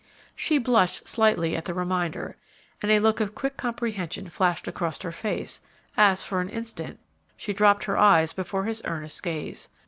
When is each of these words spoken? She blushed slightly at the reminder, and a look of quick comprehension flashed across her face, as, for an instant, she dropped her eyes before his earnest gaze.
She 0.35 0.57
blushed 0.57 1.07
slightly 1.07 1.55
at 1.55 1.65
the 1.65 1.75
reminder, 1.75 2.35
and 2.81 2.91
a 2.91 2.97
look 2.97 3.19
of 3.19 3.35
quick 3.35 3.55
comprehension 3.55 4.29
flashed 4.29 4.67
across 4.67 4.99
her 5.03 5.11
face, 5.11 5.61
as, 5.95 6.23
for 6.23 6.41
an 6.41 6.49
instant, 6.49 6.99
she 7.37 7.53
dropped 7.53 7.83
her 7.83 7.99
eyes 7.99 8.33
before 8.33 8.63
his 8.63 8.81
earnest 8.85 9.21
gaze. 9.21 9.69